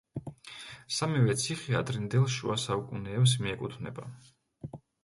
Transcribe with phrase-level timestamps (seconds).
[0.99, 4.13] სამივე ციხე ადრინდელ შუა საუკუნეებს მიეკუთვნება.